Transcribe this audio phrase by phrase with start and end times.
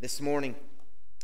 [0.00, 0.54] this morning.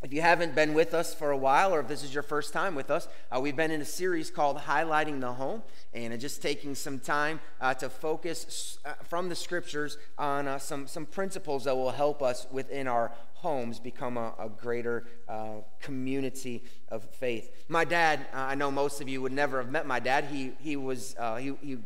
[0.02, 2.52] If you haven't been with us for a while, or if this is your first
[2.52, 5.62] time with us, uh, we've been in a series called Highlighting the Home,
[5.94, 10.88] and just taking some time uh, to focus uh, from the scriptures on uh, some,
[10.88, 16.64] some principles that will help us within our homes become a, a greater uh, community
[16.88, 17.64] of faith.
[17.68, 20.24] My dad, I know most of you would never have met my dad.
[20.24, 21.78] He, he was, he, he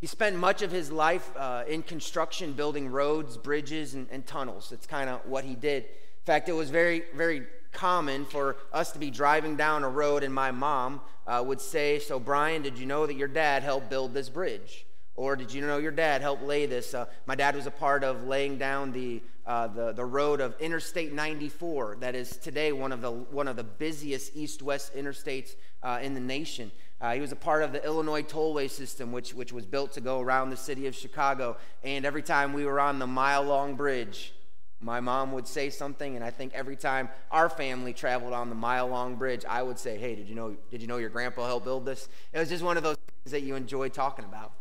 [0.00, 4.68] he spent much of his life uh, in construction, building roads, bridges, and, and tunnels.
[4.70, 5.84] That's kind of what he did.
[5.84, 10.22] In fact, it was very, very common for us to be driving down a road,
[10.22, 13.88] and my mom uh, would say, So, Brian, did you know that your dad helped
[13.88, 14.86] build this bridge?
[15.14, 16.92] Or did you know your dad helped lay this?
[16.92, 20.54] Uh, my dad was a part of laying down the, uh, the, the road of
[20.60, 25.54] Interstate 94, that is today one of the, one of the busiest east west interstates
[25.82, 26.70] uh, in the nation.
[27.00, 30.00] Uh, he was a part of the Illinois tollway system, which, which was built to
[30.00, 31.56] go around the city of Chicago.
[31.84, 34.32] And every time we were on the mile long bridge,
[34.80, 38.54] my mom would say something, and I think every time our family traveled on the
[38.54, 41.46] mile long bridge, I would say, Hey, did you, know, did you know your grandpa
[41.46, 42.08] helped build this?
[42.32, 44.52] It was just one of those things that you enjoy talking about.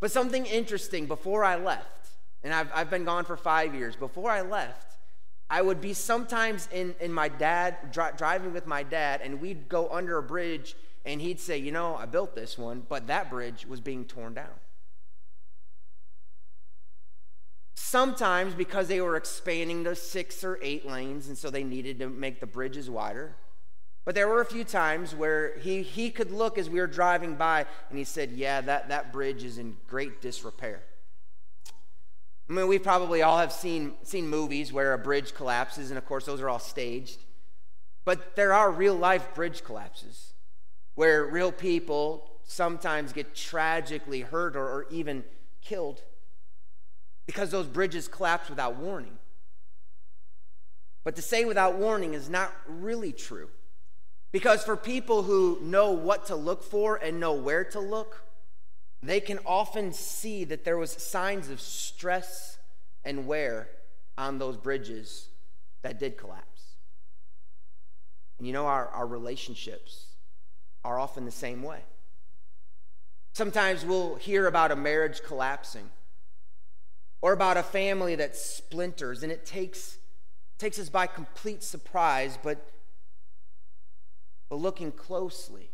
[0.00, 2.08] But something interesting before I left,
[2.42, 4.96] and I've, I've been gone for five years, before I left,
[5.50, 9.68] I would be sometimes in, in my dad, dri- driving with my dad, and we'd
[9.68, 13.30] go under a bridge and he'd say, You know, I built this one, but that
[13.30, 14.54] bridge was being torn down.
[17.74, 22.08] Sometimes because they were expanding to six or eight lanes, and so they needed to
[22.08, 23.36] make the bridges wider.
[24.04, 27.34] But there were a few times where he, he could look as we were driving
[27.34, 30.82] by and he said, Yeah, that, that bridge is in great disrepair.
[32.48, 36.04] I mean, we probably all have seen, seen movies where a bridge collapses, and of
[36.04, 37.20] course, those are all staged.
[38.04, 40.29] But there are real life bridge collapses
[41.00, 45.24] where real people sometimes get tragically hurt or, or even
[45.62, 46.02] killed
[47.24, 49.16] because those bridges collapse without warning.
[51.02, 53.48] But to say without warning is not really true.
[54.30, 58.22] Because for people who know what to look for and know where to look,
[59.02, 62.58] they can often see that there was signs of stress
[63.06, 63.70] and wear
[64.18, 65.30] on those bridges
[65.80, 66.74] that did collapse.
[68.36, 70.09] And you know, our, our relationships
[70.84, 71.80] are often the same way.
[73.32, 75.90] Sometimes we'll hear about a marriage collapsing
[77.22, 79.98] or about a family that splinters, and it takes,
[80.58, 82.70] takes us by complete surprise, but,
[84.48, 85.70] but looking closely,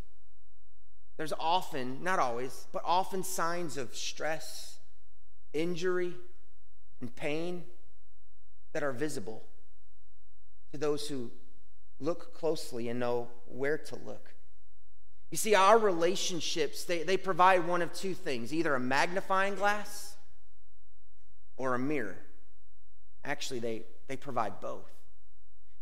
[1.16, 4.78] there's often, not always, but often signs of stress,
[5.54, 6.14] injury,
[7.00, 7.64] and pain
[8.74, 9.44] that are visible
[10.72, 11.30] to those who
[12.00, 14.35] look closely and know where to look.
[15.30, 20.16] You see, our relationships, they, they provide one of two things either a magnifying glass
[21.56, 22.18] or a mirror.
[23.24, 24.95] Actually, they, they provide both.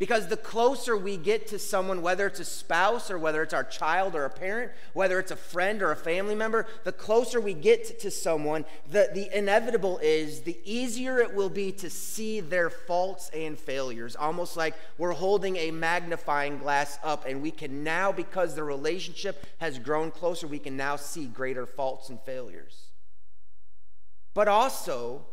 [0.04, 3.64] Because the closer we get to someone, whether it's a spouse or whether it's our
[3.64, 7.54] child or a parent, whether it's a friend or a family member, the closer we
[7.54, 12.68] get to someone, the, the inevitable is the easier it will be to see their
[12.68, 14.14] faults and failures.
[14.14, 19.46] Almost like we're holding a magnifying glass up, and we can now, because the relationship
[19.56, 22.88] has grown closer, we can now see greater faults and failures.
[24.34, 25.24] But also,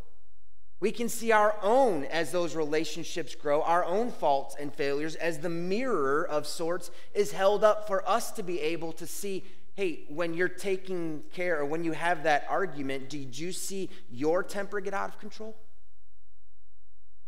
[0.82, 5.38] we can see our own as those relationships grow, our own faults and failures, as
[5.38, 10.04] the mirror of sorts is held up for us to be able to see hey,
[10.10, 14.82] when you're taking care or when you have that argument, did you see your temper
[14.82, 15.56] get out of control?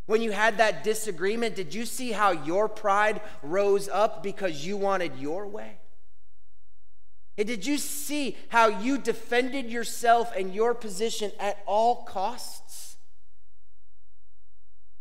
[0.08, 4.76] When you had that disagreement, did you see how your pride rose up because you
[4.76, 5.78] wanted your way?
[7.38, 12.83] Did you see how you defended yourself and your position at all costs?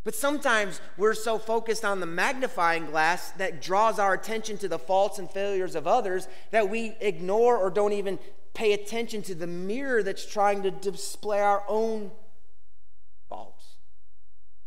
[0.05, 4.79] But sometimes we're so focused on the magnifying glass that draws our attention to the
[4.79, 8.19] faults and failures of others that we ignore or don't even
[8.53, 12.11] pay attention to the mirror that's trying to display our own
[13.29, 13.65] faults.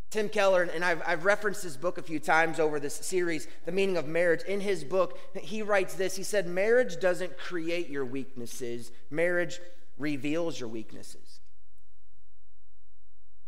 [0.09, 3.73] Tim Keller, and I've, I've referenced his book a few times over this series, The
[3.73, 4.43] Meaning of Marriage.
[4.43, 9.59] In his book, he writes this He said, Marriage doesn't create your weaknesses, marriage
[9.97, 11.24] reveals your weaknesses.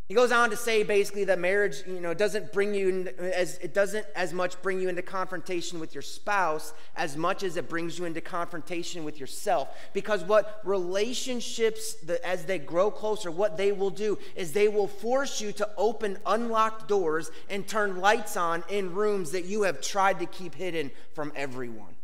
[0.08, 3.74] He goes on to say basically that marriage, you know, doesn't bring you as it
[3.74, 8.00] doesn't as much bring you into confrontation with your spouse as much as it brings
[8.00, 9.68] you into confrontation with yourself.
[9.92, 14.88] Because what relationships, the, as they grow closer, what they will do is they will
[14.88, 19.82] force you to open unlocked doors and turn lights on in rooms that you have
[19.82, 21.97] tried to keep hidden from everyone.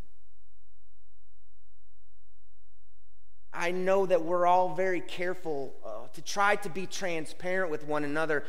[3.53, 8.03] I know that we're all very careful uh, to try to be transparent with one
[8.03, 8.43] another,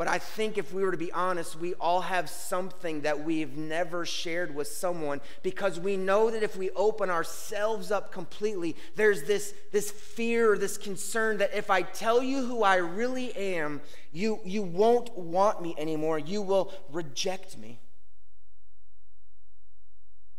[0.00, 3.58] But I think if we were to be honest, we all have something that we've
[3.58, 9.24] never shared with someone because we know that if we open ourselves up completely, there's
[9.24, 14.40] this, this fear, this concern that if I tell you who I really am, you,
[14.42, 16.18] you won't want me anymore.
[16.18, 17.78] You will reject me.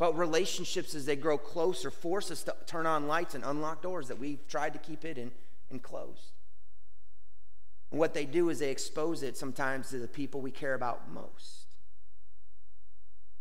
[0.02, 4.08] But relationships, as they grow closer, force us to turn on lights and unlock doors
[4.08, 5.32] that we've tried to keep hidden
[5.70, 6.32] and closed.
[7.92, 11.12] And what they do is they expose it sometimes to the people we care about
[11.12, 11.61] most.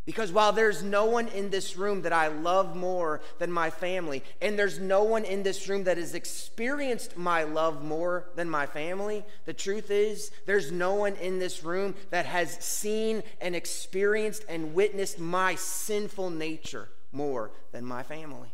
[0.06, 4.24] Because while there's no one in this room that I love more than my family,
[4.40, 8.66] and there's no one in this room that has experienced my love more than my
[8.66, 14.44] family, the truth is there's no one in this room that has seen and experienced
[14.48, 18.52] and witnessed my sinful nature more than my family.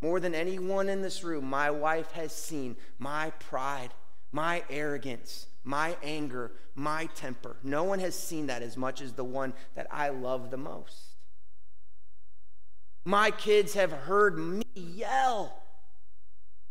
[0.00, 3.90] More than anyone in this room, my wife has seen my pride,
[4.32, 7.56] my arrogance, my anger, my temper.
[7.62, 11.16] No one has seen that as much as the one that I love the most.
[13.04, 15.62] My kids have heard me yell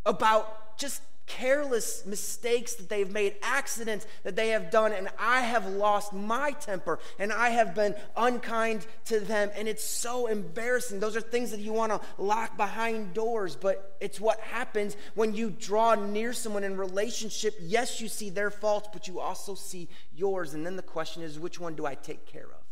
[0.06, 5.66] about just careless mistakes that they've made, accidents that they have done, and I have
[5.68, 9.50] lost my temper and I have been unkind to them.
[9.56, 11.00] And it's so embarrassing.
[11.00, 15.34] Those are things that you want to lock behind doors, but it's what happens when
[15.34, 17.56] you draw near someone in relationship.
[17.60, 20.54] Yes, you see their faults, but you also see yours.
[20.54, 22.64] And then the question is, which one do I take care of?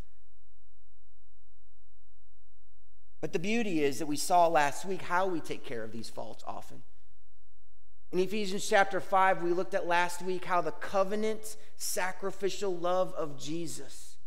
[3.22, 6.10] But the beauty is that we saw last week how we take care of these
[6.10, 6.82] faults often.
[8.12, 13.40] In Ephesians chapter 5, we looked at last week how the covenant sacrificial love of
[13.40, 14.18] Jesus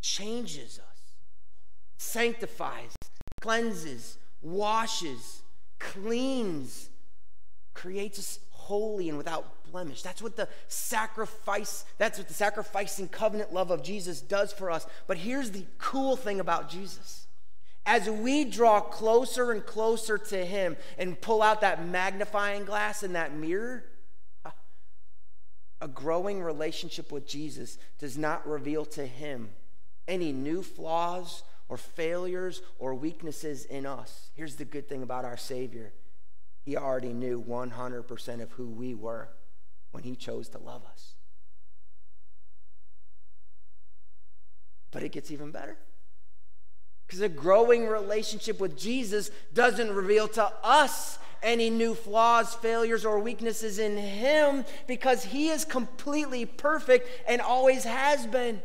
[0.00, 1.00] changes us,
[1.98, 2.94] sanctifies,
[3.42, 5.42] cleanses, washes,
[5.78, 6.88] cleans,
[7.74, 10.00] creates us holy and without blemish.
[10.00, 14.86] That's what the sacrifice, that's what the sacrificing covenant love of Jesus does for us.
[15.06, 17.23] But here's the cool thing about Jesus
[17.86, 23.14] as we draw closer and closer to Him and pull out that magnifying glass and
[23.14, 23.84] that mirror,
[25.80, 29.50] a growing relationship with Jesus does not reveal to Him
[30.08, 34.30] any new flaws or failures or weaknesses in us.
[34.34, 35.92] Here's the good thing about our Savior
[36.64, 39.28] He already knew 100% of who we were
[39.90, 41.14] when He chose to love us.
[44.90, 45.76] But it gets even better.
[47.06, 53.18] Because a growing relationship with Jesus doesn't reveal to us any new flaws, failures, or
[53.18, 58.62] weaknesses in Him because He is completely perfect and always has been.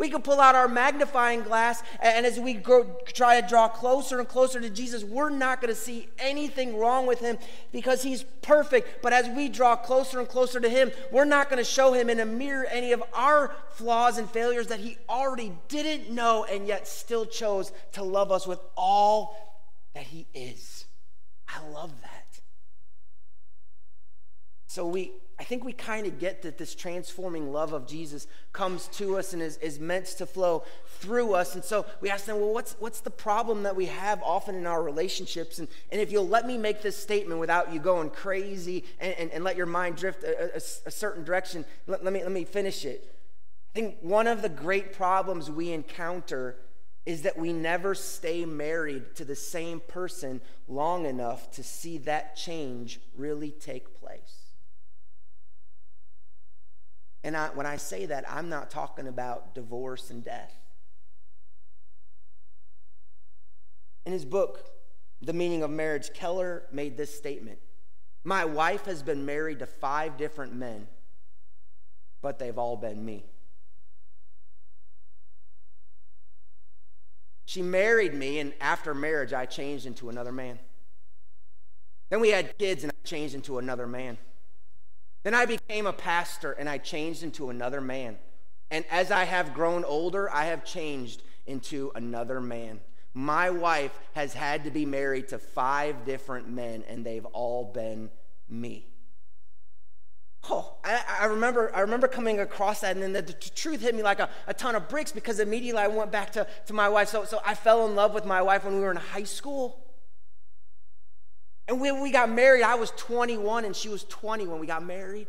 [0.00, 4.18] We can pull out our magnifying glass, and as we grow, try to draw closer
[4.18, 7.36] and closer to Jesus, we're not going to see anything wrong with him
[7.70, 9.02] because he's perfect.
[9.02, 12.08] But as we draw closer and closer to him, we're not going to show him
[12.08, 16.66] in a mirror any of our flaws and failures that he already didn't know and
[16.66, 20.86] yet still chose to love us with all that he is.
[21.46, 22.19] I love that.
[24.70, 28.86] So we I think we kind of get that this transforming love of Jesus comes
[28.88, 30.64] to us and is, is meant to flow
[30.98, 31.54] through us.
[31.54, 34.66] And so we ask them, well, what's, what's the problem that we have often in
[34.66, 35.58] our relationships?
[35.58, 39.30] And, and if you'll let me make this statement without you going crazy and, and,
[39.30, 42.44] and let your mind drift a, a, a certain direction, let, let, me, let me
[42.44, 43.16] finish it.
[43.74, 46.56] I think one of the great problems we encounter
[47.06, 52.36] is that we never stay married to the same person long enough to see that
[52.36, 54.49] change really take place.
[57.22, 60.54] And I, when I say that, I'm not talking about divorce and death.
[64.06, 64.70] In his book,
[65.20, 67.58] The Meaning of Marriage, Keller made this statement
[68.24, 70.88] My wife has been married to five different men,
[72.22, 73.26] but they've all been me.
[77.44, 80.60] She married me, and after marriage, I changed into another man.
[82.08, 84.18] Then we had kids, and I changed into another man.
[85.22, 88.18] Then I became a pastor and I changed into another man.
[88.70, 92.80] And as I have grown older, I have changed into another man.
[93.12, 98.08] My wife has had to be married to five different men, and they've all been
[98.48, 98.86] me.
[100.48, 103.94] Oh, I, I, remember, I remember coming across that, and then the, the truth hit
[103.94, 106.88] me like a, a, ton of bricks because immediately I went back to, to my
[106.88, 107.08] wife.
[107.08, 109.84] So, so I fell in love with my wife when we were in high school.
[111.70, 114.84] And when we got married, I was 21 and she was 20 when we got
[114.84, 115.28] married.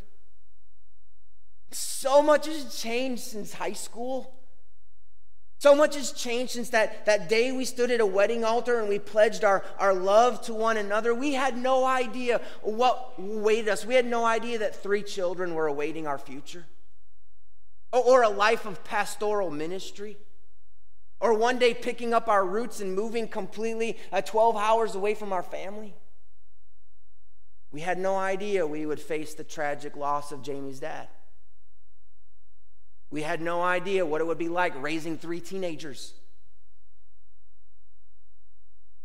[1.69, 4.33] So much has changed since high school.
[5.59, 8.89] So much has changed since that, that day we stood at a wedding altar and
[8.89, 11.13] we pledged our, our love to one another.
[11.13, 13.85] We had no idea what awaited us.
[13.85, 16.65] We had no idea that three children were awaiting our future,
[17.93, 20.17] or, or a life of pastoral ministry,
[21.19, 25.31] or one day picking up our roots and moving completely uh, 12 hours away from
[25.31, 25.93] our family.
[27.71, 31.07] We had no idea we would face the tragic loss of Jamie's dad.
[33.09, 36.13] We had no idea what it would be like raising three teenagers.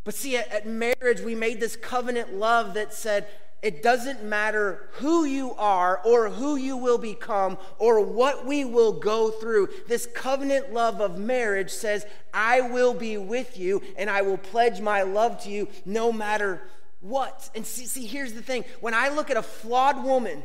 [0.04, 3.26] But see, at, marriage, we made this covenant love that said,
[3.62, 8.92] it doesn't matter who you are or who you will become or what we will
[8.92, 9.68] go through.
[9.88, 14.80] This covenant love of marriage says, I will be with you and I will pledge
[14.80, 16.62] my love to you no matter
[17.08, 17.50] what.
[17.54, 20.42] And see, see here's the thing when I look at a flawed woman,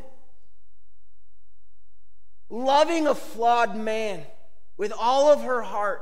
[2.49, 4.23] loving a flawed man
[4.77, 6.01] with all of her heart,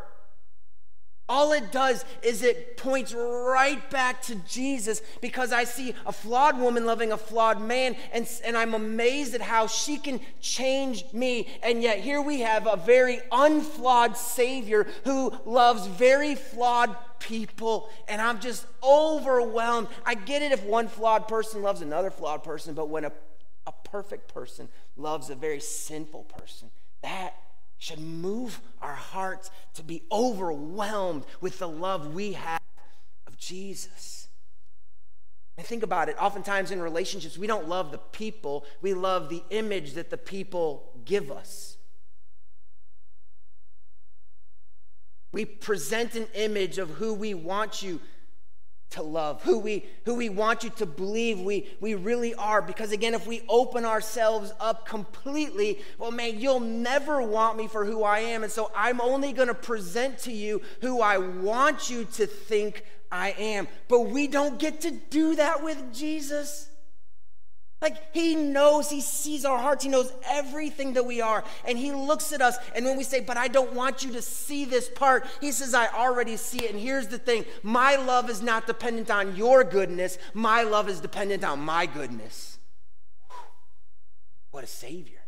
[1.29, 6.57] all it does is it points right back to Jesus because I see a flawed
[6.57, 11.47] woman loving a flawed man, and, and I'm amazed at how she can change me.
[11.61, 18.19] And yet, here we have a very unflawed Savior who loves very flawed people, and
[18.19, 19.87] I'm just overwhelmed.
[20.05, 23.11] I get it if one flawed person loves another flawed person, but when a,
[23.67, 24.67] a perfect person
[24.97, 26.71] loves a very sinful person.
[27.03, 27.35] That
[27.79, 32.61] should move our hearts to be overwhelmed with the love we have
[33.25, 34.27] of Jesus.
[35.57, 36.15] And think about it.
[36.21, 40.91] Oftentimes in relationships, we don't love the people, we love the image that the people
[41.05, 41.77] give us.
[45.31, 47.99] We present an image of who we want you
[48.91, 52.61] to love, who we, who we want you to believe we, we really are.
[52.61, 57.85] Because again, if we open ourselves up completely, well, man, you'll never want me for
[57.85, 58.43] who I am.
[58.43, 62.83] And so I'm only going to present to you who I want you to think
[63.11, 63.67] I am.
[63.87, 66.68] But we don't get to do that with Jesus.
[67.81, 71.93] Like he knows, he sees our hearts, he knows everything that we are, and he
[71.93, 72.57] looks at us.
[72.75, 75.73] And when we say, But I don't want you to see this part, he says,
[75.73, 76.71] I already see it.
[76.71, 80.99] And here's the thing my love is not dependent on your goodness, my love is
[80.99, 82.57] dependent on my goodness.
[84.51, 85.19] What a Savior.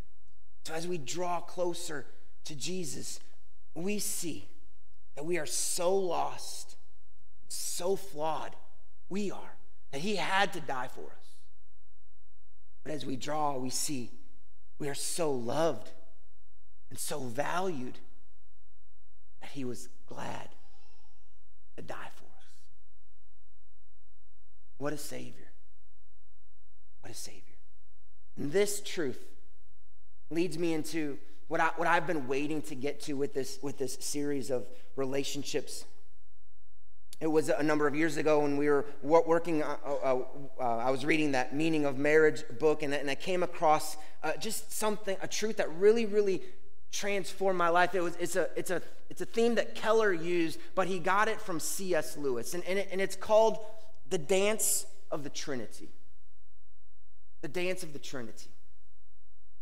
[0.66, 2.06] So as we draw closer
[2.46, 3.20] to Jesus,
[3.76, 4.48] we see
[5.16, 6.76] that we are so lost,
[7.48, 8.56] so flawed,
[9.10, 9.56] we are,
[9.92, 11.21] that he had to die for us.
[12.84, 14.12] But as we draw, we see
[14.80, 15.90] we are so loved
[16.90, 18.00] and so valued
[19.42, 20.50] that he was glad
[21.76, 22.50] to die for us.
[24.78, 25.52] What a Savior.
[27.02, 27.42] What a Savior.
[28.38, 29.24] And this truth
[30.32, 33.78] leads me into what, I, what I've been waiting to get to with this, with
[33.78, 35.86] this series of relationships
[37.22, 40.20] it was a number of years ago when we were working, uh, uh,
[40.60, 44.34] uh, I was reading that Meaning of Marriage book, and, and I came across uh,
[44.38, 46.42] just something, a truth that really, really
[46.92, 47.94] transformed my life.
[47.94, 51.28] It was, it's, a, it's, a, it's a theme that Keller used, but he got
[51.28, 52.18] it from C.S.
[52.18, 53.60] Lewis, and, and, it, and it's called
[54.10, 55.90] The Dance of the Trinity.
[57.42, 58.50] The Dance of the Trinity.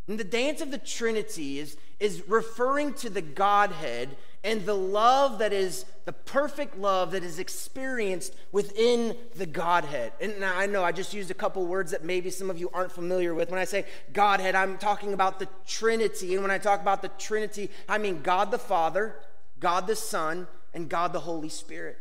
[0.07, 5.39] And the dance of the Trinity is, is referring to the Godhead and the love
[5.39, 10.13] that is the perfect love that is experienced within the Godhead.
[10.21, 12.69] And now I know I just used a couple words that maybe some of you
[12.73, 13.49] aren't familiar with.
[13.49, 16.33] When I say Godhead, I'm talking about the Trinity.
[16.33, 19.15] And when I talk about the Trinity, I mean God the Father,
[19.59, 21.97] God the Son, and God the Holy Spirit.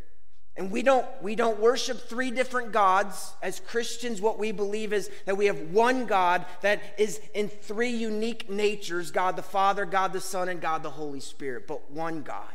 [0.59, 3.33] And we don't, we don't worship three different gods.
[3.41, 7.91] As Christians, what we believe is that we have one God that is in three
[7.91, 12.23] unique natures God the Father, God the Son, and God the Holy Spirit, but one
[12.23, 12.53] God.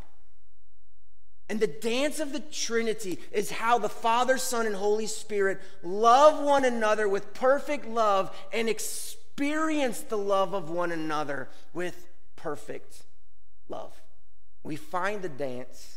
[1.48, 6.43] And the dance of the Trinity is how the Father, Son, and Holy Spirit love
[6.43, 13.03] one another with perfect love and experience the love of one another with perfect
[13.69, 13.93] love.
[14.62, 15.92] We find the dance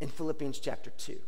[0.00, 1.18] in Philippians chapter 2.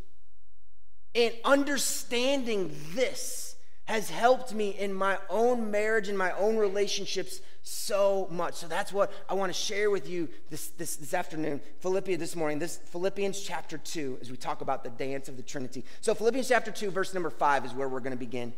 [1.15, 8.27] And understanding this has helped me in my own marriage and my own relationships so
[8.31, 8.55] much.
[8.55, 12.35] So that's what I want to share with you this, this, this afternoon, Philippians this
[12.35, 15.83] morning, this Philippians chapter 2, as we talk about the dance of the Trinity.
[16.01, 18.53] So Philippians chapter 2, verse number 5 is where we're going to begin.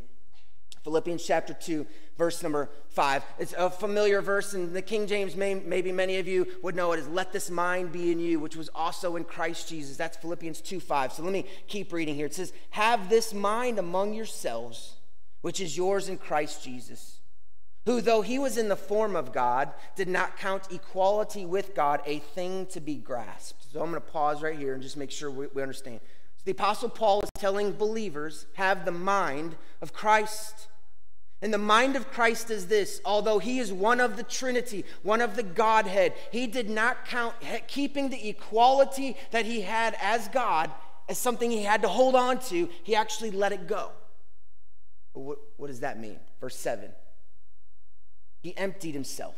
[0.86, 1.86] Philippians chapter 2,
[2.18, 3.24] verse number 5.
[3.40, 6.94] It's a familiar verse, and the King James, may, maybe many of you would know
[6.94, 9.98] it is, Let this mind be in you, which was also in Christ Jesus.
[9.98, 11.12] That's Philippians 2, 5.
[11.12, 12.28] So let me keep reading here.
[12.28, 14.96] It says, Have this mind among yourselves,
[15.42, 17.20] which is yours in Christ Jesus
[17.86, 22.02] who, though he was in the form of God, did not count equality with God
[22.06, 23.72] a thing to be grasped.
[23.72, 26.00] So I'm going to pause right here and just make sure we, we understand.
[26.38, 30.68] So the Apostle Paul is telling believers, have the mind of Christ.
[31.46, 35.22] And the mind of Christ is this although he is one of the Trinity, one
[35.22, 37.36] of the Godhead, he did not count
[37.68, 40.72] keeping the equality that he had as God
[41.08, 42.68] as something he had to hold on to.
[42.82, 43.92] He actually let it go.
[45.14, 46.20] What, what does that mean?
[46.42, 46.90] Verse 7
[48.42, 49.36] He emptied himself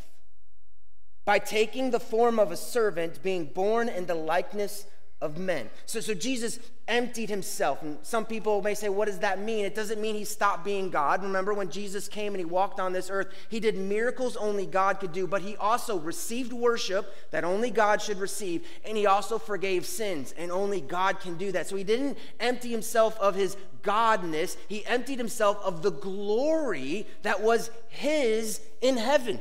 [1.25, 4.85] by taking the form of a servant, being born in the likeness
[5.19, 5.69] of men.
[5.85, 7.81] So, so Jesus emptied himself.
[7.81, 9.65] And some people may say, what does that mean?
[9.65, 11.23] It doesn't mean he stopped being God.
[11.23, 14.99] Remember when Jesus came and he walked on this earth, he did miracles only God
[14.99, 19.37] could do, but he also received worship that only God should receive, and he also
[19.39, 21.67] forgave sins, and only God can do that.
[21.67, 27.41] So he didn't empty himself of his godness, he emptied himself of the glory that
[27.41, 29.39] was his in heaven.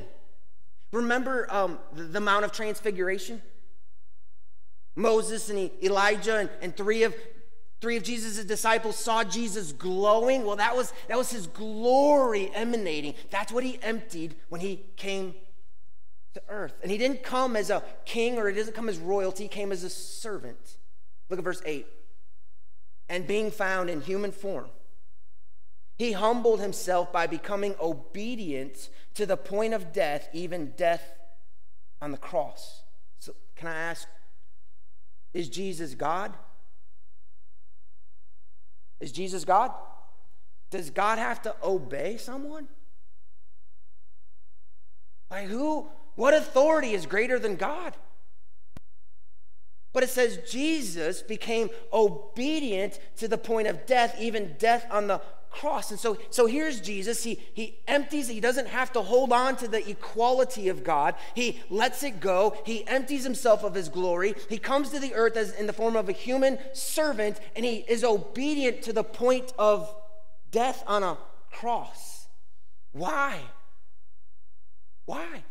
[0.93, 3.43] Remember um, the, the Mount of Transfiguration?
[4.97, 7.15] Moses and Elijah and, and three of
[7.81, 10.45] three of Jesus' disciples saw Jesus glowing.
[10.45, 13.15] Well, that was that was his glory emanating.
[13.31, 15.35] That's what he emptied when he came
[16.35, 16.75] to earth.
[16.83, 19.73] And he didn't come as a king or he doesn't come as royalty, he came
[19.73, 20.79] as a servant.
[21.29, 21.87] Look at verse 8.
[23.09, 24.67] And being found in human form,
[25.97, 31.13] he humbled himself by becoming obedient to the point of death, even death
[32.03, 32.83] on the cross.
[33.19, 34.07] So, can I ask,
[35.37, 36.33] is Jesus God?
[39.01, 39.71] Is Jesus God?
[40.71, 42.69] Does God have to obey someone?
[45.31, 45.91] Like who?
[46.15, 47.95] What authority is greater than God?
[49.97, 55.23] But it says Jesus became obedient to the point of death, even death on the
[55.49, 55.91] cross.
[55.91, 57.25] And so, so here's Jesus.
[57.25, 61.15] He, he empties, he doesn't have to hold on to the equality of God.
[61.33, 62.59] He lets it go.
[62.67, 64.35] He empties himself of his glory.
[64.51, 67.77] He comes to the earth as in the form of a human servant, and he
[67.77, 69.97] is obedient to the point of
[70.51, 71.17] death on a
[71.51, 72.27] cross.
[72.93, 73.41] Why?
[75.07, 75.43] Why?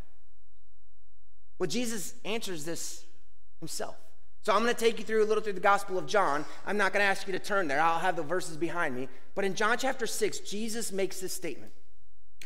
[1.58, 3.04] Well, Jesus answers this
[3.60, 3.96] himself.
[4.46, 6.46] So I'm going to take you through a little through the Gospel of John.
[6.68, 7.82] I'm not going to ask you to turn there.
[7.82, 9.10] I'll have the verses behind me.
[9.34, 11.72] But in John chapter 6, Jesus makes this statement.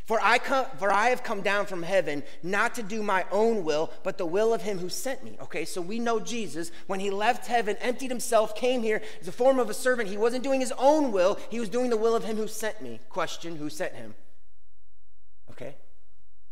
[0.06, 3.66] For I, come, for I have come down from heaven not to do my own
[3.66, 5.36] will, but the will of him who sent me.
[5.42, 9.34] Okay, so we know Jesus, when he left heaven, emptied himself, came here as a
[9.34, 10.08] form of a servant.
[10.08, 12.82] He wasn't doing his own will, he was doing the will of him who sent
[12.82, 13.02] me.
[13.10, 14.16] Question Who sent him?
[15.52, 15.76] Okay,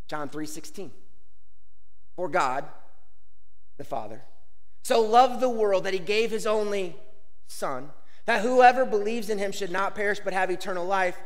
[0.09, 0.91] John 3 16.
[2.17, 2.65] For God,
[3.77, 4.21] the Father,
[4.87, 6.95] so loved the world that he gave his only
[7.45, 7.89] Son,
[8.23, 11.17] that whoever believes in him should not perish but have eternal life.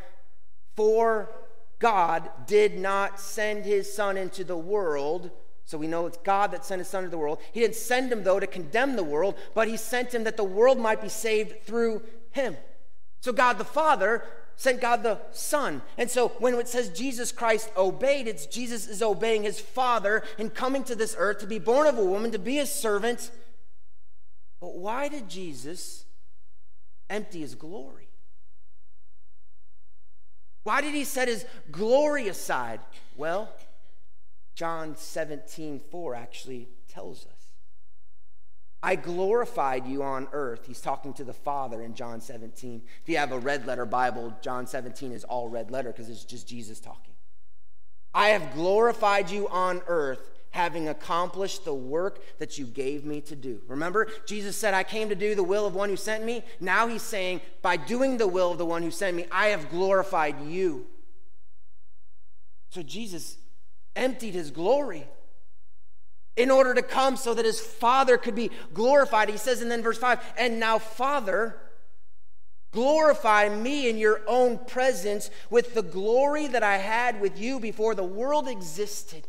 [0.76, 1.30] For
[1.78, 5.30] God did not send his Son into the world.
[5.65, 7.38] So we know it's God that sent his Son into the world.
[7.52, 10.43] He didn't send him, though, to condemn the world, but he sent him that the
[10.43, 12.58] world might be saved through him.
[13.19, 14.24] So God the Father
[14.56, 15.84] sent God the Son.
[16.00, 20.52] And so when it says Jesus Christ obeyed, it's Jesus is obeying his Father and
[20.52, 23.30] coming to this earth to be born of a woman, to be a servant,
[24.62, 26.06] but why did Jesus
[27.10, 28.08] empty his glory?
[30.63, 32.80] Why did he set his glory aside?
[33.17, 33.50] Well,
[34.54, 37.41] John 17, 4 actually tells us.
[38.84, 40.65] I glorified you on earth.
[40.67, 42.82] He's talking to the Father in John 17.
[43.02, 46.24] If you have a red letter Bible, John 17 is all red letter because it's
[46.24, 47.13] just Jesus talking.
[48.13, 53.36] I have glorified you on earth having accomplished the work that you gave me to
[53.36, 53.62] do.
[53.68, 56.44] Remember, Jesus said, I came to do the will of one who sent me.
[56.60, 59.70] Now he's saying, by doing the will of the one who sent me, I have
[59.70, 60.86] glorified you.
[62.70, 63.38] So Jesus
[63.96, 65.08] emptied his glory
[66.38, 69.30] in order to come so that his Father could be glorified.
[69.30, 71.58] He says, and then verse 5, and now, Father,
[72.72, 77.96] Glorify me in your own presence with the glory that I had with you before
[77.96, 79.28] the world existed.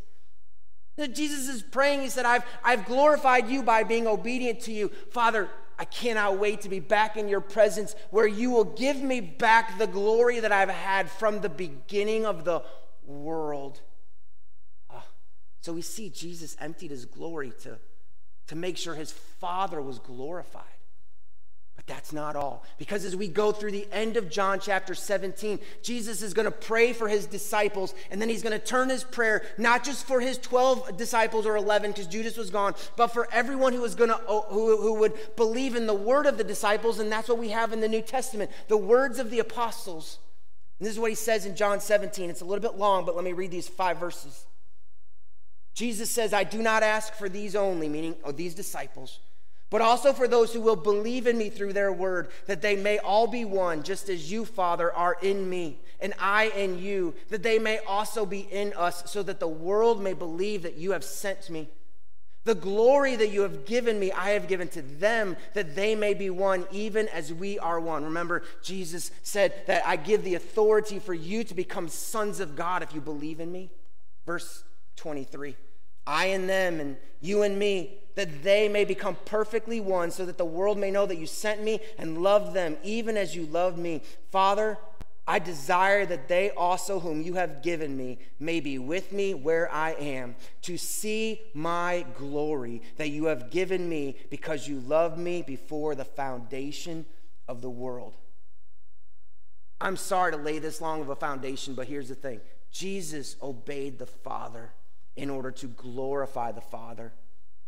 [0.98, 2.02] Jesus is praying.
[2.02, 4.88] He said, I've, I've glorified you by being obedient to you.
[5.10, 9.20] Father, I cannot wait to be back in your presence where you will give me
[9.20, 12.62] back the glory that I've had from the beginning of the
[13.04, 13.80] world.
[14.90, 15.04] Ah,
[15.60, 17.78] so we see Jesus emptied his glory to,
[18.48, 20.62] to make sure his Father was glorified.
[21.84, 22.64] But that's not all.
[22.78, 26.50] Because as we go through the end of John chapter 17, Jesus is going to
[26.50, 30.20] pray for his disciples, and then he's going to turn his prayer not just for
[30.20, 34.10] his 12 disciples or 11 because Judas was gone, but for everyone who was going
[34.10, 37.38] to oh, who, who would believe in the word of the disciples, and that's what
[37.38, 40.18] we have in the New Testament, the words of the apostles.
[40.78, 42.28] And this is what he says in John 17.
[42.28, 44.46] It's a little bit long, but let me read these five verses.
[45.74, 49.20] Jesus says, I do not ask for these only, meaning oh, these disciples,
[49.72, 52.98] but also for those who will believe in me through their word, that they may
[52.98, 57.42] all be one, just as you, Father, are in me, and I in you, that
[57.42, 61.02] they may also be in us, so that the world may believe that you have
[61.02, 61.70] sent me.
[62.44, 66.12] The glory that you have given me, I have given to them, that they may
[66.12, 68.04] be one, even as we are one.
[68.04, 72.82] Remember, Jesus said that I give the authority for you to become sons of God
[72.82, 73.70] if you believe in me.
[74.26, 74.64] Verse
[74.96, 75.56] 23
[76.06, 80.38] I and them, and you and me, that they may become perfectly one, so that
[80.38, 83.78] the world may know that you sent me and loved them, even as you loved
[83.78, 84.02] me.
[84.30, 84.78] Father,
[85.26, 89.72] I desire that they also, whom you have given me, may be with me where
[89.72, 95.42] I am, to see my glory that you have given me because you loved me
[95.42, 97.06] before the foundation
[97.46, 98.16] of the world.
[99.80, 102.40] I'm sorry to lay this long of a foundation, but here's the thing
[102.72, 104.72] Jesus obeyed the Father
[105.16, 107.12] in order to glorify the Father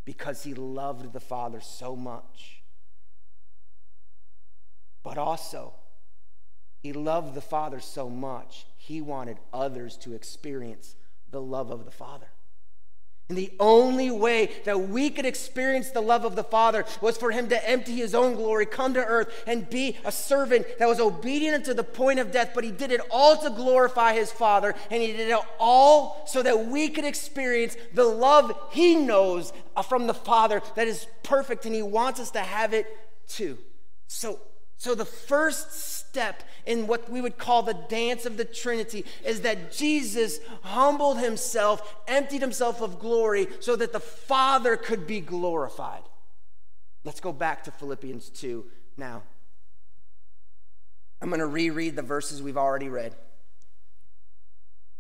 [0.05, 2.63] because he loved the Father so much.
[5.03, 5.75] But also,
[6.79, 10.97] he loved the Father so much, he wanted others to experience
[11.31, 12.29] the love of the Father.
[13.31, 17.31] And the only way that we could experience the love of the Father was for
[17.31, 21.01] him to empty his own glory, come to earth, and be a servant that was
[21.01, 22.51] obedient to the point of death.
[22.55, 26.43] But he did it all to glorify his Father, and he did it all so
[26.43, 29.55] that we could experience the love he knows
[29.89, 32.87] from the Father that is perfect, and he wants us to have it
[33.27, 33.57] too.
[34.07, 34.39] So,
[34.77, 35.73] so the first
[36.15, 41.19] step in what we would call the dance of the Trinity is that Jesus humbled
[41.19, 46.05] himself, emptied himself of glory so that the Father could be glorified.
[47.03, 48.65] Let's go back to Philippians 2
[48.97, 49.25] now.
[51.21, 53.17] I'm going to reread the verses we've already read.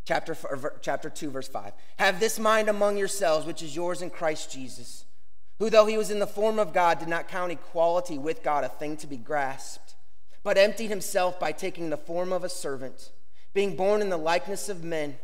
[0.05, 0.37] Chapter,
[0.81, 1.74] chapter 2, verse 5.
[2.00, 5.05] Have this mind among yourselves, which is yours in Christ Jesus
[5.59, 8.64] who, though he was in the form of God, did not count equality with God
[8.64, 9.94] a thing to be grasped,
[10.45, 13.11] but emptied himself by taking the form of a servant,
[13.55, 15.17] being born in the likeness of men,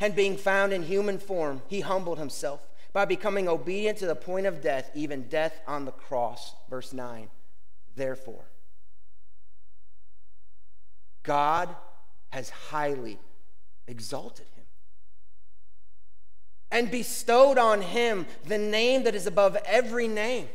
[0.00, 4.46] and being found in human form, he humbled himself by becoming obedient to the point
[4.46, 6.54] of death, even death on the cross.
[6.68, 7.28] Verse 9.
[7.94, 8.44] Therefore,
[11.22, 11.74] God
[12.30, 13.18] has highly
[13.86, 14.64] exalted him
[16.72, 20.48] and bestowed on him the name that is above every name,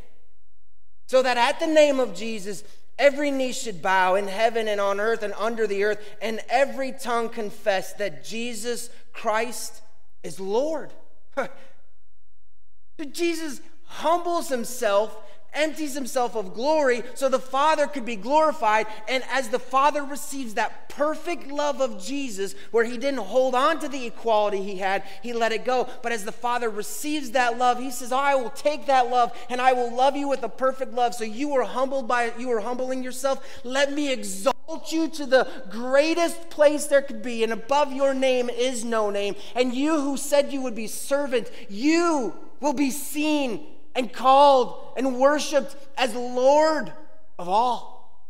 [1.08, 2.64] so that at the name of Jesus,
[3.00, 6.92] every knee should bow in heaven and on earth and under the earth, and every
[6.92, 9.82] tongue confess that Jesus Christ
[10.22, 10.94] is Lord.
[13.12, 15.18] Jesus humbles himself
[15.54, 18.88] empties himself of glory so the Father could be glorified.
[19.08, 23.80] And as the Father receives that perfect love of Jesus, where he didn't hold on
[23.80, 25.88] to the equality he had, he let it go.
[26.02, 29.62] But as the Father receives that love, he says, I will take that love and
[29.62, 31.16] I will love you with a perfect love.
[31.16, 33.62] So you were humbled by it, you were humbling yourself.
[33.64, 38.50] Let me exalt you to the greatest place there could be, and above your name
[38.50, 39.36] is no name.
[39.56, 43.66] And you who said you would be servant, you will be seen
[44.00, 46.94] and called and worshiped as Lord
[47.38, 48.26] of all.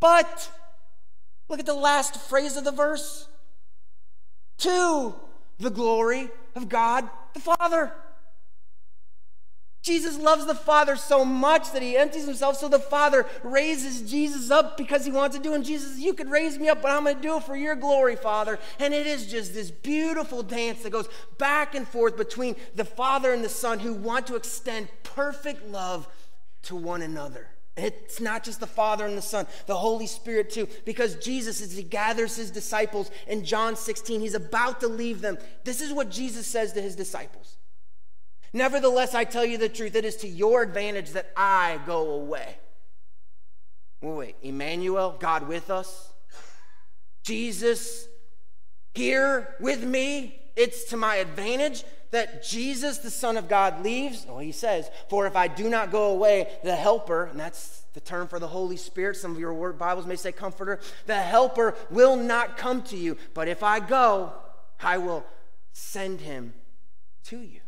[0.00, 0.50] But
[1.50, 3.28] look at the last phrase of the verse
[4.58, 5.14] to
[5.58, 7.92] the glory of God the Father.
[9.82, 14.48] Jesus loves the Father so much that he empties himself so the Father raises Jesus
[14.50, 15.54] up because he wants to do.
[15.54, 17.74] And Jesus, you could raise me up, but I'm going to do it for your
[17.74, 18.60] glory, Father.
[18.78, 23.32] And it is just this beautiful dance that goes back and forth between the Father
[23.32, 26.06] and the Son who want to extend perfect love
[26.62, 27.48] to one another.
[27.76, 31.72] It's not just the Father and the Son, the Holy Spirit too, because Jesus, as
[31.72, 35.38] he gathers his disciples in John 16, he's about to leave them.
[35.64, 37.56] This is what Jesus says to his disciples.
[38.52, 42.56] Nevertheless, I tell you the truth, it is to your advantage that I go away.
[44.02, 46.12] Wait, wait, Emmanuel, God with us?
[47.22, 48.06] Jesus
[48.94, 50.38] here with me?
[50.54, 54.26] It's to my advantage that Jesus, the Son of God, leaves?
[54.28, 58.00] Oh, he says, For if I do not go away, the Helper, and that's the
[58.00, 62.16] term for the Holy Spirit, some of your Bibles may say Comforter, the Helper will
[62.16, 63.16] not come to you.
[63.32, 64.34] But if I go,
[64.82, 65.24] I will
[65.72, 66.52] send him
[67.24, 67.61] to you.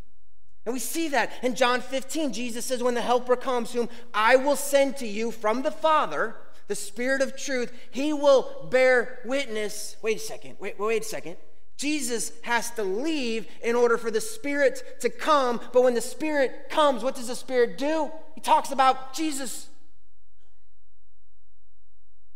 [0.66, 2.32] And we see that in John 15.
[2.32, 6.36] Jesus says, When the Helper comes, whom I will send to you from the Father,
[6.68, 9.96] the Spirit of truth, he will bear witness.
[10.02, 10.56] Wait a second.
[10.58, 11.36] Wait, wait a second.
[11.76, 15.60] Jesus has to leave in order for the Spirit to come.
[15.72, 18.10] But when the Spirit comes, what does the Spirit do?
[18.34, 19.68] He talks about Jesus.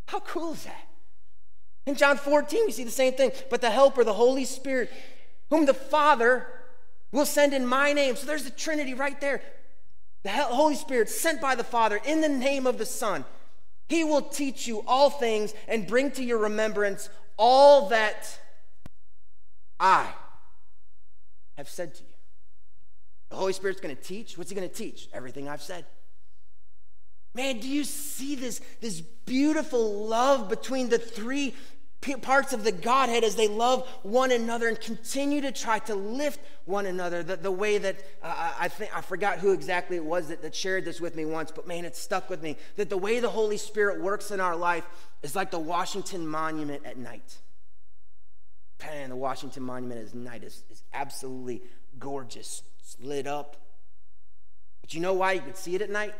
[0.07, 0.87] How cool is that?
[1.87, 3.31] In John 14, we see the same thing.
[3.49, 4.91] But the Helper, the Holy Spirit,
[5.49, 6.45] whom the Father
[7.11, 8.15] will send in my name.
[8.15, 9.41] So there's the Trinity right there.
[10.23, 13.25] The Holy Spirit sent by the Father in the name of the Son.
[13.87, 18.39] He will teach you all things and bring to your remembrance all that
[19.79, 20.07] I
[21.57, 22.09] have said to you.
[23.29, 24.37] The Holy Spirit's going to teach.
[24.37, 25.07] What's He going to teach?
[25.13, 25.85] Everything I've said.
[27.33, 31.55] Man, do you see this, this beautiful love between the three
[32.01, 36.39] parts of the Godhead as they love one another and continue to try to lift
[36.65, 37.23] one another.
[37.23, 40.55] The, the way that uh, I think, I forgot who exactly it was that, that
[40.55, 42.55] shared this with me once, but man, it stuck with me.
[42.77, 44.85] That the way the Holy Spirit works in our life
[45.23, 47.37] is like the Washington Monument at night.
[48.81, 51.61] Man, the Washington Monument at night is, is absolutely
[51.99, 52.63] gorgeous.
[52.79, 53.57] It's lit up.
[54.81, 56.15] But you know why you can see it at night?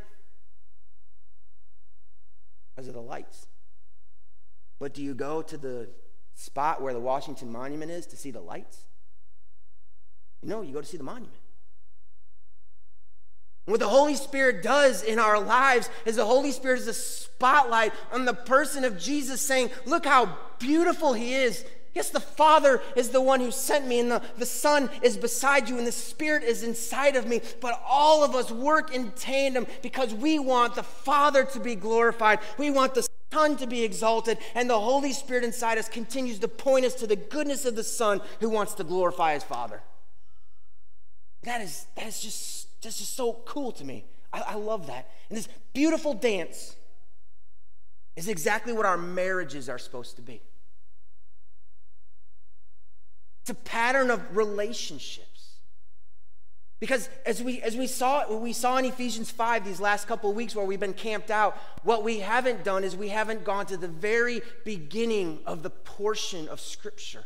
[2.76, 3.48] Because of the lights.
[4.80, 5.90] But do you go to the
[6.36, 8.86] spot where the Washington Monument is to see the lights?
[10.42, 11.36] No, you go to see the monument.
[13.66, 17.94] What the Holy Spirit does in our lives is the Holy Spirit is a spotlight
[18.12, 21.66] on the person of Jesus, saying, Look how beautiful he is.
[21.94, 25.70] Yes, the Father is the one who sent me, and the, the Son is beside
[25.70, 27.42] you, and the Spirit is inside of me.
[27.62, 32.40] But all of us work in tandem because we want the Father to be glorified.
[32.58, 36.48] We want the Son to be exalted, and the Holy Spirit inside us continues to
[36.48, 39.82] point us to the goodness of the Son who wants to glorify his Father.
[41.44, 44.06] That is, that is just, that's just so cool to me.
[44.34, 45.10] I, I love that.
[45.30, 46.76] And this beautiful dance
[48.16, 50.42] is exactly what our marriages are supposed to be.
[53.42, 55.26] It's a pattern of relationship.
[56.80, 60.36] Because as we as we saw we saw in Ephesians 5 these last couple of
[60.36, 63.78] weeks where we've been camped out, what we haven't done is we haven't gone to
[63.78, 67.26] the very beginning of the portion of scripture.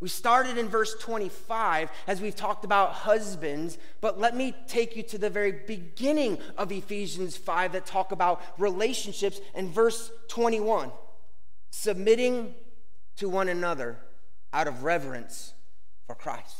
[0.00, 5.02] We started in verse 25 as we've talked about husbands, but let me take you
[5.04, 10.90] to the very beginning of Ephesians 5 that talk about relationships in verse 21.
[11.70, 12.54] Submitting
[13.16, 13.98] to one another
[14.52, 15.52] out of reverence
[16.06, 16.56] for Christ.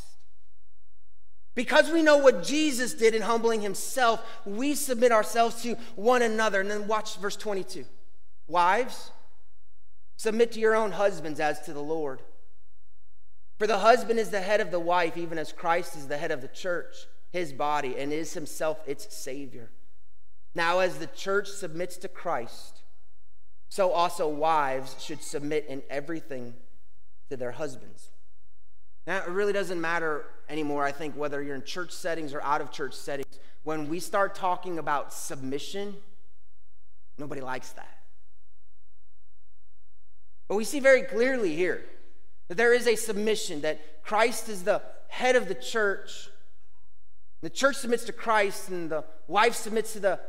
[1.54, 6.60] Because we know what Jesus did in humbling himself, we submit ourselves to one another.
[6.60, 7.84] And then watch verse 22.
[8.46, 9.10] Wives,
[10.16, 12.22] submit to your own husbands as to the Lord.
[13.58, 16.30] For the husband is the head of the wife, even as Christ is the head
[16.30, 16.96] of the church,
[17.30, 19.70] his body, and is himself its Savior.
[20.54, 22.80] Now, as the church submits to Christ,
[23.68, 26.54] so also wives should submit in everything
[27.28, 28.10] to their husbands.
[29.06, 32.60] Now, it really doesn't matter anymore, I think, whether you're in church settings or out
[32.60, 33.38] of church settings.
[33.62, 35.96] When we start talking about submission,
[37.18, 37.98] nobody likes that.
[40.48, 41.84] But we see very clearly here
[42.48, 46.28] that there is a submission, that Christ is the head of the church.
[47.42, 50.20] The church submits to Christ, and the wife submits to the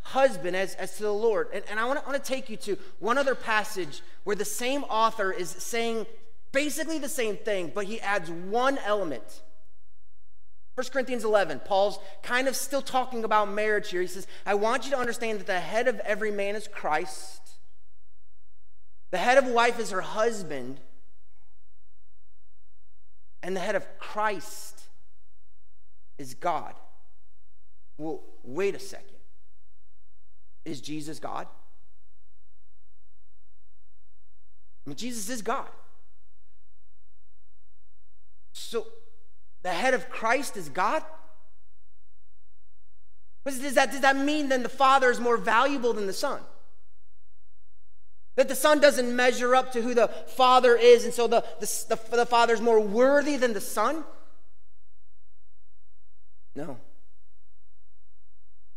[0.00, 1.48] husband as, as to the Lord.
[1.52, 5.30] And, and I want to take you to one other passage where the same author
[5.32, 6.06] is saying
[6.56, 9.42] basically the same thing, but he adds one element.
[10.74, 14.00] 1 Corinthians 11, Paul's kind of still talking about marriage here.
[14.00, 17.42] He says, I want you to understand that the head of every man is Christ.
[19.10, 20.80] The head of a wife is her husband.
[23.42, 24.80] And the head of Christ
[26.16, 26.72] is God.
[27.98, 29.18] Well, wait a second.
[30.64, 31.48] Is Jesus God?
[34.86, 35.68] I mean, Jesus is God.
[38.56, 38.86] So
[39.62, 41.02] the head of Christ is God?
[43.44, 46.40] Does that, does that mean then the Father is more valuable than the Son?
[48.34, 51.66] That the Son doesn't measure up to who the Father is, and so the, the,
[51.88, 54.04] the, the Father is more worthy than the Son?
[56.54, 56.78] No.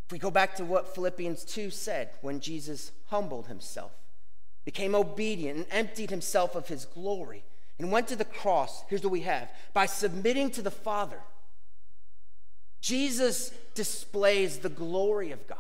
[0.06, 3.94] If we go back to what Philippians 2 said when Jesus humbled himself,
[4.66, 7.44] became obedient, and emptied himself of his glory,
[7.80, 11.20] and went to the cross, here's what we have by submitting to the Father,
[12.82, 15.58] Jesus displays the glory of God.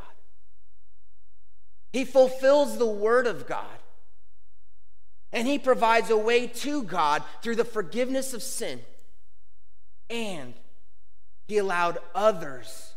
[1.91, 3.65] He fulfills the Word of God.
[5.31, 8.79] And He provides a way to God through the forgiveness of sin.
[10.09, 10.53] And
[11.47, 12.93] He allowed others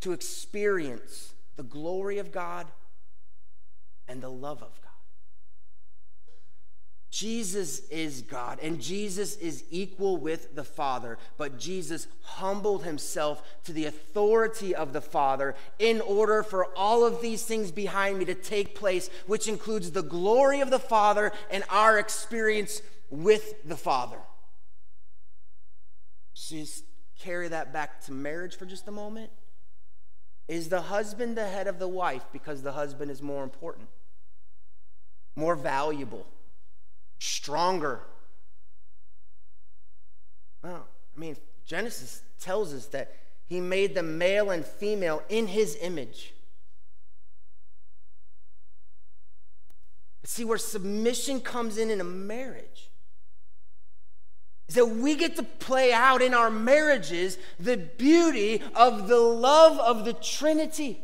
[0.00, 2.66] to experience the glory of God
[4.08, 4.83] and the love of God.
[7.14, 13.72] Jesus is God and Jesus is equal with the Father, but Jesus humbled himself to
[13.72, 18.34] the authority of the Father in order for all of these things behind me to
[18.34, 24.18] take place, which includes the glory of the Father and our experience with the Father.
[26.32, 26.82] So just
[27.20, 29.30] carry that back to marriage for just a moment.
[30.48, 33.86] Is the husband the head of the wife because the husband is more important,
[35.36, 36.26] more valuable?
[37.24, 38.00] Stronger.
[40.62, 45.76] Well, I mean, Genesis tells us that he made them male and female in his
[45.80, 46.34] image.
[50.20, 52.90] But see, where submission comes in in a marriage
[54.68, 59.78] is that we get to play out in our marriages the beauty of the love
[59.78, 61.02] of the Trinity.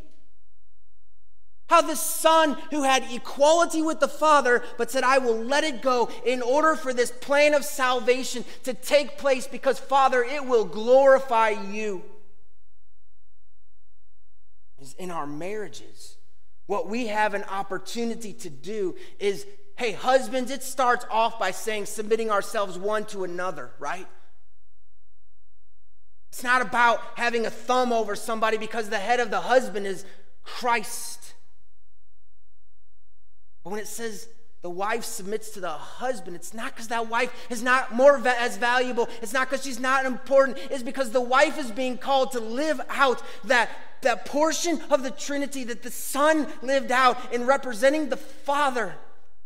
[1.70, 5.82] How the Son, who had equality with the Father, but said, I will let it
[5.82, 10.64] go in order for this plan of salvation to take place because, Father, it will
[10.64, 12.02] glorify you.
[14.80, 16.16] Is in our marriages.
[16.66, 21.86] What we have an opportunity to do is hey, husbands, it starts off by saying
[21.86, 24.08] submitting ourselves one to another, right?
[26.30, 30.04] It's not about having a thumb over somebody because the head of the husband is
[30.42, 31.09] Christ.
[33.64, 34.28] But when it says
[34.62, 38.38] the wife submits to the husband, it's not because that wife is not more va-
[38.40, 39.08] as valuable.
[39.22, 40.58] It's not because she's not important.
[40.70, 43.70] It's because the wife is being called to live out that,
[44.02, 48.94] that portion of the Trinity that the Son lived out in representing the Father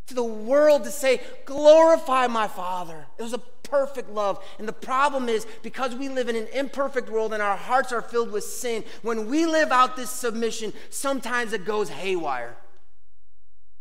[0.07, 3.07] to the world to say, glorify my Father.
[3.17, 4.45] It was a perfect love.
[4.59, 8.03] And the problem is because we live in an imperfect world and our hearts are
[8.03, 12.57] filled with sin, when we live out this submission, sometimes it goes haywire.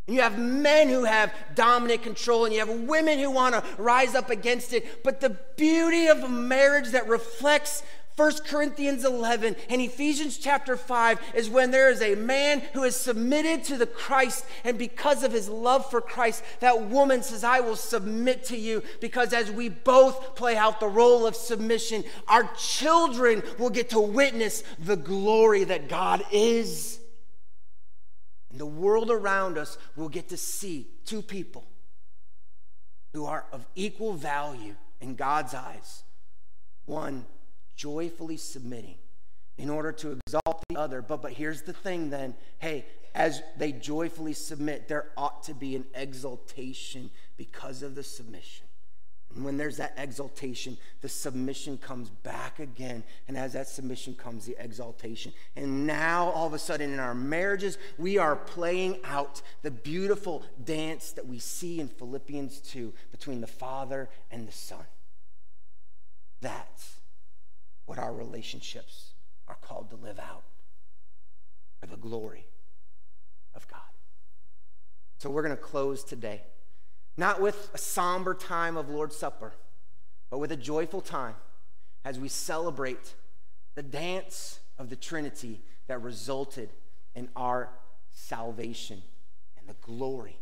[0.07, 4.15] You have men who have dominant control, and you have women who want to rise
[4.15, 5.03] up against it.
[5.03, 7.83] But the beauty of a marriage that reflects
[8.15, 12.95] 1 Corinthians 11 and Ephesians chapter 5 is when there is a man who is
[12.95, 17.61] submitted to the Christ, and because of his love for Christ, that woman says, I
[17.61, 18.83] will submit to you.
[18.99, 23.99] Because as we both play out the role of submission, our children will get to
[23.99, 26.99] witness the glory that God is.
[28.53, 31.65] And the world around us will get to see two people
[33.13, 36.03] who are of equal value in God's eyes.
[36.85, 37.25] One
[37.75, 38.97] joyfully submitting
[39.57, 41.01] in order to exalt the other.
[41.01, 42.85] But, but here's the thing then hey,
[43.15, 48.67] as they joyfully submit, there ought to be an exaltation because of the submission.
[49.35, 53.03] When there's that exaltation, the submission comes back again.
[53.27, 55.33] And as that submission comes, the exaltation.
[55.55, 60.43] And now, all of a sudden, in our marriages, we are playing out the beautiful
[60.63, 64.85] dance that we see in Philippians 2 between the Father and the Son.
[66.41, 66.97] That's
[67.85, 69.13] what our relationships
[69.47, 70.43] are called to live out
[71.79, 72.45] for the glory
[73.55, 73.79] of God.
[75.17, 76.43] So, we're going to close today
[77.17, 79.53] not with a somber time of Lord's Supper,
[80.29, 81.35] but with a joyful time
[82.05, 83.15] as we celebrate
[83.75, 86.69] the dance of the Trinity that resulted
[87.15, 87.69] in our
[88.11, 89.01] salvation
[89.57, 90.37] and the glory